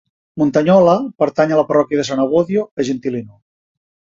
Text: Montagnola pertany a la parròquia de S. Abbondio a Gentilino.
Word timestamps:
Montagnola 0.41 0.95
pertany 1.23 1.53
a 1.53 1.59
la 1.61 1.65
parròquia 1.73 1.99
de 2.01 2.05
S. 2.07 2.17
Abbondio 2.25 2.67
a 2.81 2.89
Gentilino. 2.89 3.39